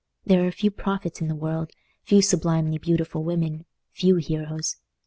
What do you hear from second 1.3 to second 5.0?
world; few sublimely beautiful women; few heroes.